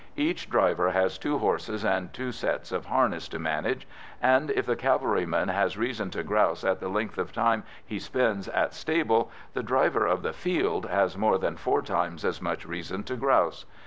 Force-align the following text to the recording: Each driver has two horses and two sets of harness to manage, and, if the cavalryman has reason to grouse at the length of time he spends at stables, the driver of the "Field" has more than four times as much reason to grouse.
Each 0.15 0.49
driver 0.49 0.89
has 0.89 1.19
two 1.19 1.37
horses 1.37 1.85
and 1.85 2.11
two 2.11 2.31
sets 2.31 2.71
of 2.71 2.87
harness 2.87 3.27
to 3.27 3.37
manage, 3.37 3.87
and, 4.19 4.49
if 4.49 4.65
the 4.65 4.75
cavalryman 4.75 5.49
has 5.49 5.77
reason 5.77 6.09
to 6.09 6.23
grouse 6.23 6.63
at 6.63 6.79
the 6.79 6.89
length 6.89 7.19
of 7.19 7.31
time 7.31 7.63
he 7.85 7.99
spends 7.99 8.47
at 8.47 8.73
stables, 8.73 9.29
the 9.53 9.61
driver 9.61 10.07
of 10.07 10.23
the 10.23 10.33
"Field" 10.33 10.87
has 10.87 11.19
more 11.19 11.37
than 11.37 11.55
four 11.55 11.83
times 11.83 12.25
as 12.25 12.41
much 12.41 12.65
reason 12.65 13.03
to 13.03 13.15
grouse. 13.15 13.65